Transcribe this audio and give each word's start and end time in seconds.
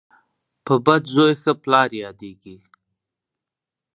په 0.65 0.73
بد 0.85 1.03
زوی 1.13 1.33
ښه 1.41 1.53
پلار 1.63 1.89
یادیږي. 2.03 2.57